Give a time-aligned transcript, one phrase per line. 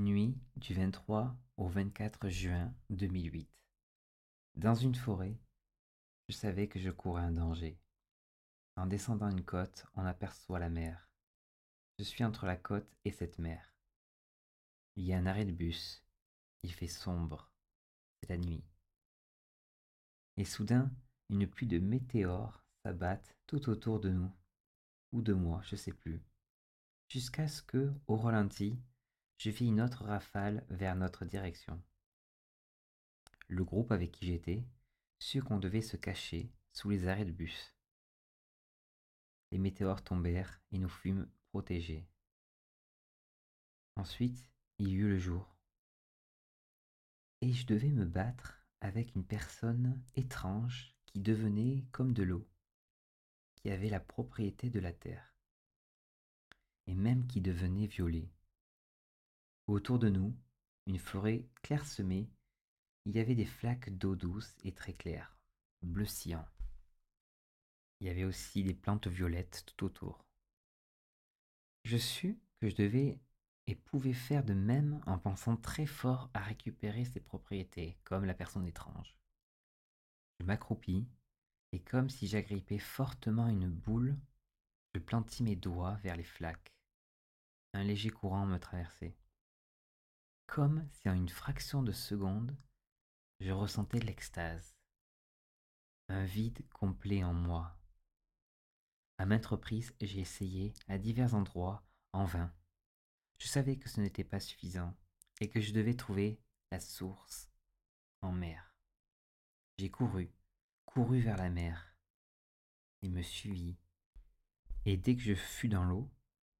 [0.00, 3.50] Nuit du 23 au 24 juin 2008.
[4.54, 5.38] Dans une forêt,
[6.26, 7.78] je savais que je courais un danger.
[8.76, 11.10] En descendant une côte, on aperçoit la mer.
[11.98, 13.74] Je suis entre la côte et cette mer.
[14.96, 16.02] Il y a un arrêt de bus.
[16.62, 17.52] Il fait sombre.
[18.22, 18.64] C'est la nuit.
[20.38, 20.90] Et soudain,
[21.28, 24.32] une pluie de météores s'abattent tout autour de nous,
[25.12, 26.22] ou de moi, je sais plus,
[27.06, 28.80] jusqu'à ce que, au ralenti,
[29.40, 31.82] je vis une autre rafale vers notre direction.
[33.48, 34.66] Le groupe avec qui j'étais
[35.18, 37.74] sut qu'on devait se cacher sous les arrêts de bus.
[39.50, 42.06] Les météores tombèrent et nous fûmes protégés.
[43.96, 45.56] Ensuite, il y eut le jour.
[47.40, 52.46] Et je devais me battre avec une personne étrange qui devenait comme de l'eau,
[53.56, 55.34] qui avait la propriété de la terre,
[56.86, 58.30] et même qui devenait violet.
[59.70, 60.36] Autour de nous,
[60.88, 62.28] une forêt clairsemée,
[63.06, 65.38] il y avait des flaques d'eau douce et très claires,
[65.82, 66.44] bleu cyan.
[68.00, 70.24] Il y avait aussi des plantes violettes tout autour.
[71.84, 73.20] Je sus que je devais
[73.68, 78.34] et pouvais faire de même en pensant très fort à récupérer ses propriétés, comme la
[78.34, 79.16] personne étrange.
[80.40, 81.06] Je m'accroupis,
[81.70, 84.18] et comme si j'agrippais fortement une boule,
[84.96, 86.74] je plantis mes doigts vers les flaques.
[87.72, 89.14] Un léger courant me traversait.
[90.50, 92.56] Comme si en une fraction de seconde,
[93.38, 94.74] je ressentais l'extase.
[96.08, 97.78] Un vide complet en moi.
[99.18, 102.52] À maintes reprises, j'ai essayé, à divers endroits, en vain.
[103.38, 104.92] Je savais que ce n'était pas suffisant,
[105.40, 107.48] et que je devais trouver la source
[108.20, 108.74] en mer.
[109.78, 110.34] J'ai couru,
[110.84, 111.94] couru vers la mer.
[113.02, 113.78] Il me suivit.
[114.84, 116.10] Et dès que je fus dans l'eau,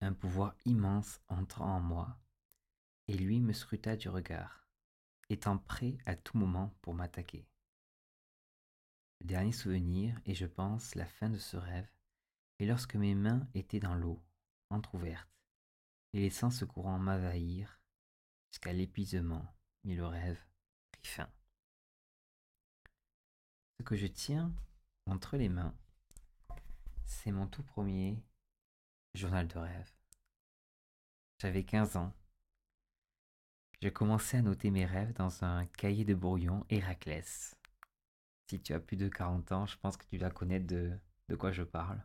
[0.00, 2.18] un pouvoir immense entra en moi,
[3.08, 4.66] et lui me scruta du regard,
[5.28, 7.46] étant prêt à tout moment pour m'attaquer.
[9.20, 11.88] Le dernier souvenir, et je pense la fin de ce rêve,
[12.58, 14.22] est lorsque mes mains étaient dans l'eau,
[14.70, 15.30] entr'ouvertes,
[16.12, 17.80] et laissant ce courant m'avahir
[18.50, 19.46] jusqu'à l'épuisement,
[19.84, 20.44] mais le rêve
[20.92, 21.28] prit fin
[23.84, 24.52] que je tiens
[25.06, 25.74] entre les mains,
[27.04, 28.22] c'est mon tout premier
[29.12, 29.92] journal de rêve.
[31.38, 32.12] J'avais 15 ans.
[33.80, 37.56] J'ai commencé à noter mes rêves dans un cahier de brouillon Héraclès.
[38.48, 40.98] Si tu as plus de 40 ans, je pense que tu dois connaître de,
[41.28, 42.02] de quoi je parle.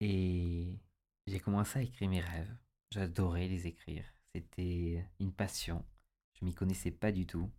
[0.00, 0.78] Et
[1.26, 2.54] j'ai commencé à écrire mes rêves.
[2.92, 4.04] J'adorais les écrire.
[4.34, 5.84] C'était une passion.
[6.34, 7.50] Je m'y connaissais pas du tout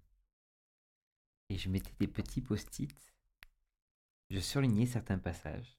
[1.50, 2.96] et je mettais des petits post-it.
[4.30, 5.78] Je surlignais certains passages.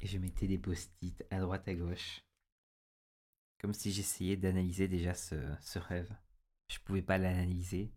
[0.00, 2.24] Et je mettais des post-it à droite à gauche.
[3.62, 6.12] Comme si j'essayais d'analyser déjà ce, ce rêve.
[6.68, 7.92] Je pouvais pas l'analyser.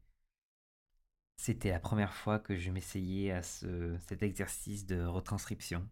[1.37, 5.87] C'était la première fois que je m'essayais à ce, cet exercice de retranscription.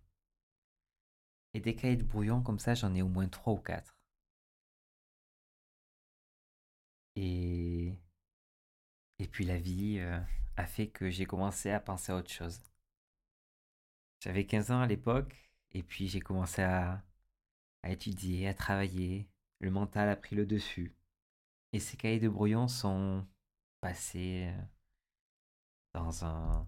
[1.54, 3.96] Et des cahiers de brouillon comme ça, j'en ai au moins trois ou quatre.
[7.16, 7.94] Et
[9.20, 10.20] et puis la vie euh,
[10.58, 12.62] a fait que j'ai commencé à penser à autre chose.
[14.20, 15.36] J'avais 15 ans à l'époque,
[15.72, 17.04] et puis j'ai commencé à,
[17.84, 19.28] à étudier, à travailler.
[19.60, 20.96] Le mental a pris le dessus.
[21.72, 23.26] Et ces cahiers de brouillon sont
[23.82, 24.62] passés euh,
[25.94, 26.68] dans, un,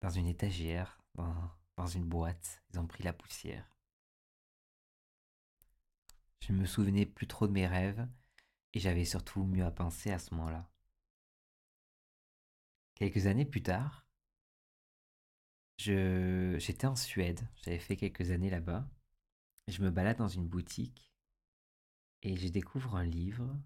[0.00, 2.62] dans une étagère, dans, dans une boîte.
[2.72, 3.78] Ils ont pris la poussière.
[6.40, 8.08] Je ne me souvenais plus trop de mes rêves
[8.72, 10.68] et j'avais surtout mieux à penser à ce moment-là.
[12.94, 14.06] Quelques années plus tard,
[15.78, 18.88] j'étais en Suède, j'avais fait quelques années là-bas.
[19.68, 21.12] Je me balade dans une boutique
[22.22, 23.56] et je découvre un livre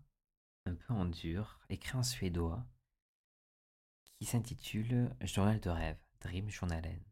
[0.66, 2.64] un peu en dur, écrit en suédois,
[4.14, 7.02] qui s'intitule Journal de rêve, Dream Journalen.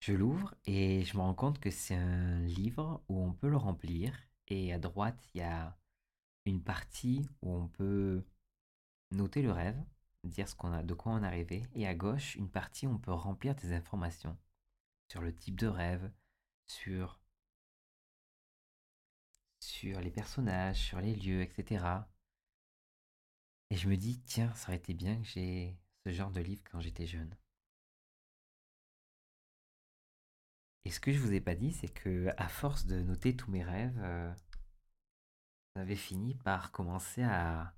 [0.00, 3.56] Je l'ouvre et je me rends compte que c'est un livre où on peut le
[3.56, 4.18] remplir
[4.48, 5.78] et à droite il y a
[6.44, 8.22] une partie où on peut
[9.12, 9.82] noter le rêve
[10.28, 12.90] dire ce qu'on a, de quoi on est arrivé, et à gauche, une partie où
[12.90, 14.36] on peut remplir des informations
[15.08, 16.10] sur le type de rêve,
[16.66, 17.20] sur,
[19.64, 21.84] sur les personnages, sur les lieux, etc.
[23.70, 25.76] Et je me dis, tiens, ça aurait été bien que j'ai
[26.06, 27.34] ce genre de livre quand j'étais jeune.
[30.84, 33.50] Et ce que je vous ai pas dit, c'est que à force de noter tous
[33.50, 34.32] mes rêves, euh,
[35.76, 37.74] j'avais fini par commencer à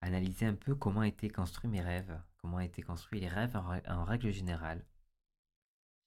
[0.00, 4.30] analyser un peu comment étaient construits mes rêves, comment étaient construits les rêves en, règle
[4.30, 4.84] générale.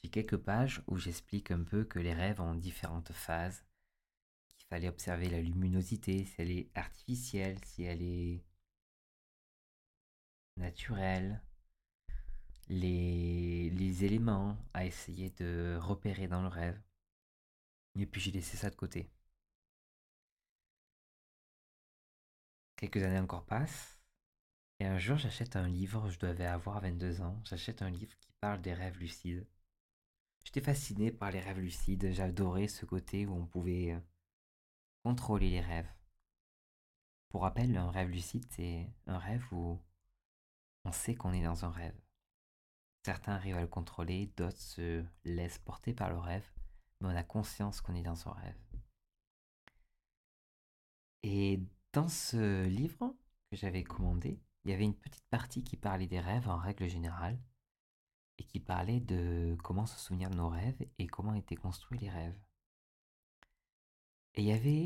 [0.03, 3.63] J'ai quelques pages où j'explique un peu que les rêves ont différentes phases,
[4.69, 8.43] fallait observer la luminosité, si elle est artificielle, si elle est
[10.57, 11.41] naturelle,
[12.69, 16.79] les, éléments à essayer de repérer dans le rêve.
[17.95, 19.09] Et puis j'ai laissé ça de côté.
[22.77, 23.99] Quelques années encore passent.
[24.79, 28.31] Et un jour, j'achète un livre, je devais avoir 22 ans, j'achète un livre qui
[28.39, 29.45] parle des rêves lucides.
[30.45, 33.99] J'étais fasciné par les rêves lucides, j'adorais ce côté où on pouvait euh,
[35.03, 35.91] contrôler les rêves.
[37.29, 39.79] Pour rappel, un rêve lucide, c'est un rêve où
[40.85, 41.99] on sait qu'on est dans un rêve.
[43.05, 46.45] Certains arrivent à le contrôler, d'autres se laissent porter par le rêve,
[46.99, 48.57] mais on a conscience qu'on est dans un rêve.
[51.23, 51.61] Et
[51.93, 53.15] dans ce livre
[53.49, 56.87] que j'avais commandé, il y avait une petite partie qui parlait des rêves en règle
[56.87, 57.39] générale
[58.37, 62.09] et qui parlait de comment se souvenir de nos rêves et comment étaient construits les
[62.09, 62.39] rêves.
[64.39, 64.85] Et il y avait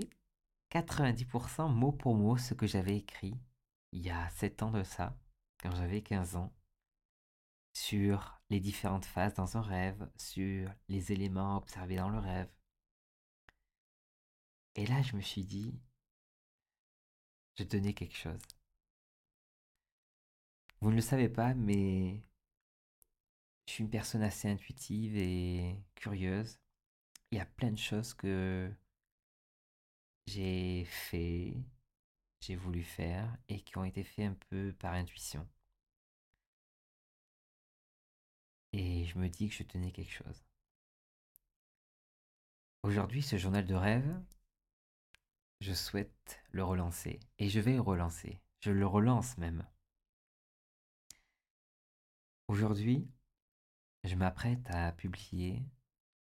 [0.72, 3.38] 90% mot pour mot ce que j'avais écrit
[3.92, 5.16] il y a 7 ans de ça,
[5.62, 6.52] quand j'avais 15 ans,
[7.72, 12.52] sur les différentes phases dans un rêve, sur les éléments observés dans le rêve.
[14.74, 15.80] Et là, je me suis dit,
[17.54, 18.42] je donnais quelque chose.
[20.82, 22.24] Vous ne le savez pas, mais
[23.68, 26.58] je suis une personne assez intuitive et curieuse.
[27.30, 28.76] Il y a plein de choses que
[30.26, 31.54] j'ai fait,
[32.40, 35.48] j'ai voulu faire et qui ont été faits un peu par intuition.
[38.74, 40.44] Et je me dis que je tenais quelque chose.
[42.84, 44.22] Aujourd'hui, ce journal de rêve,
[45.62, 47.20] je souhaite le relancer.
[47.38, 48.42] Et je vais le relancer.
[48.60, 49.66] Je le relance même.
[52.48, 53.08] Aujourd'hui,
[54.04, 55.64] je m'apprête à publier,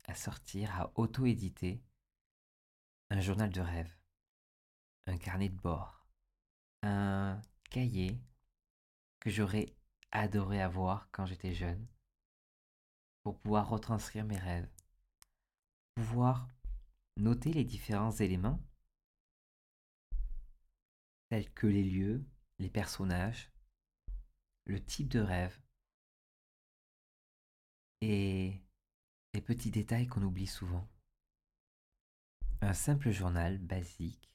[0.05, 1.83] à sortir, à auto-éditer
[3.11, 3.95] un journal de rêve,
[5.07, 6.05] un carnet de bord,
[6.83, 8.19] un cahier
[9.19, 9.67] que j'aurais
[10.11, 11.87] adoré avoir quand j'étais jeune
[13.23, 14.69] pour pouvoir retranscrire mes rêves,
[15.95, 16.47] pouvoir
[17.17, 18.59] noter les différents éléments
[21.29, 22.25] tels que les lieux,
[22.59, 23.51] les personnages,
[24.65, 25.59] le type de rêve
[28.01, 28.61] et
[29.33, 30.87] les petits détails qu'on oublie souvent.
[32.61, 34.29] Un simple journal basique,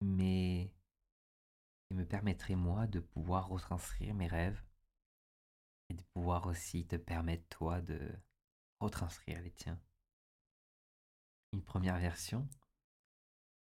[0.00, 0.72] mais
[1.86, 4.62] qui me permettrait moi de pouvoir retranscrire mes rêves
[5.88, 8.16] et de pouvoir aussi te permettre toi de
[8.78, 9.80] retranscrire les tiens.
[11.52, 12.48] Une première version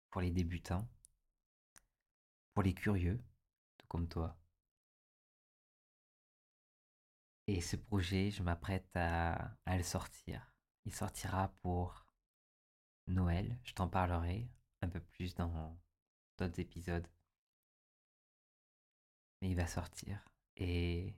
[0.09, 0.89] pour les débutants,
[2.53, 3.23] pour les curieux,
[3.77, 4.35] tout comme toi.
[7.47, 10.51] Et ce projet, je m'apprête à, le sortir.
[10.85, 12.04] Il sortira pour
[13.15, 13.57] Noël.
[13.63, 14.47] Je t'en parlerai
[14.81, 15.77] un peu plus dans
[16.37, 17.07] d'autres épisodes.
[19.41, 20.23] Mais il va sortir.
[20.57, 21.15] Et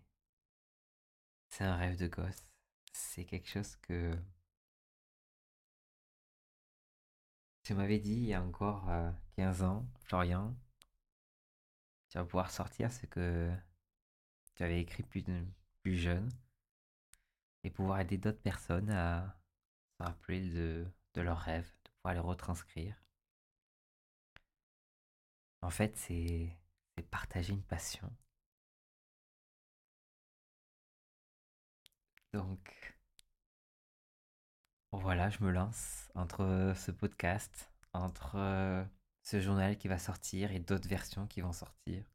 [1.49, 2.51] c'est un rêve de gosse.
[2.93, 4.17] C'est quelque chose que
[7.63, 8.85] tu m'avais dit il y a encore
[9.35, 10.55] 15 euh, ans, Florian,
[12.09, 13.51] tu vas pouvoir sortir ce que
[14.55, 16.29] tu avais écrit plus, jeune
[17.63, 19.37] et pouvoir aider d'autres personnes à
[19.97, 21.71] se rappeler de, de leurs rêves,
[22.07, 22.95] pouvoir les retranscrire.
[25.61, 26.55] En fait, c'est
[27.11, 28.09] partager une passion.
[32.33, 32.95] Donc,
[34.91, 38.87] voilà, je me lance entre ce podcast, entre
[39.23, 42.05] ce journal qui va sortir et d'autres versions qui vont sortir.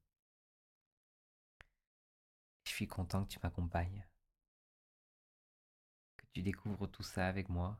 [2.65, 4.07] Je suis content que tu m'accompagnes,
[6.17, 7.79] que tu découvres tout ça avec moi.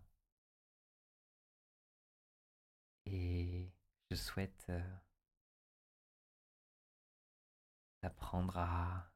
[4.13, 4.97] Je souhaite euh,
[8.03, 9.11] t'apprendre à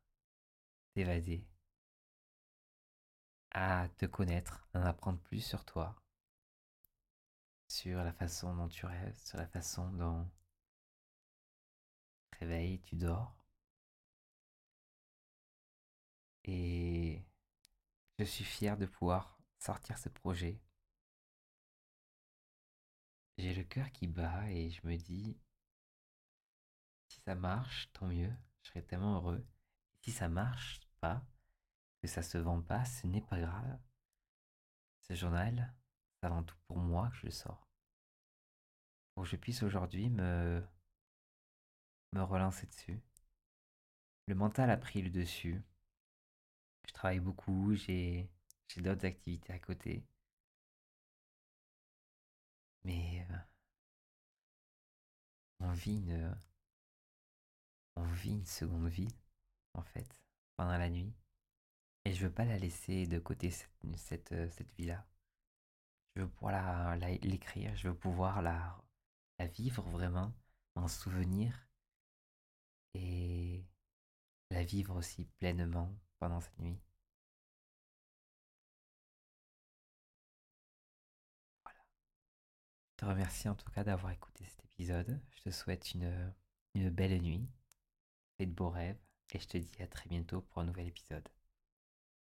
[0.94, 1.46] t'évader,
[3.50, 5.94] à te connaître, à en apprendre plus sur toi,
[7.68, 10.26] sur la façon dont tu rêves, sur la façon dont
[12.30, 13.36] tu réveilles, tu dors.
[16.44, 17.22] Et
[18.18, 20.58] je suis fier de pouvoir sortir ce projet.
[23.38, 25.36] J'ai le cœur qui bat et je me dis,
[27.08, 29.46] si ça marche, tant mieux, je serais tellement heureux.
[30.00, 31.22] Si ça marche pas,
[32.00, 33.78] que ça se vend pas, ce n'est pas grave.
[35.02, 35.74] Ce journal,
[36.14, 37.68] c'est avant tout pour moi que je le sors.
[39.14, 40.62] Pour que je puisse aujourd'hui me,
[42.12, 43.00] me relancer dessus.
[44.26, 45.62] Le mental a pris le dessus.
[46.86, 48.30] Je travaille beaucoup, j'ai
[48.78, 50.04] d'autres activités à côté.
[52.84, 53.36] Mais euh,
[55.76, 56.36] vit une,
[57.96, 59.14] on vit une seconde vie,
[59.74, 60.08] en fait,
[60.56, 61.14] pendant la nuit.
[62.04, 65.06] Et je veux pas la laisser de côté, cette, cette, euh, cette vie-là.
[66.14, 68.78] Je veux pouvoir l'écrire, je veux pouvoir la,
[69.54, 70.32] vivre vraiment,
[70.74, 71.68] en souvenir.
[72.94, 73.64] Et
[74.50, 76.80] la vivre aussi pleinement pendant cette nuit.
[81.64, 81.80] Voilà.
[82.92, 86.32] Je te remercie en tout cas d'avoir écouté cet Je te souhaite une,
[86.74, 87.48] une belle nuit,
[88.38, 88.98] fais de beaux rêves
[89.32, 91.28] et je te dis à très bientôt pour un nouvel épisode.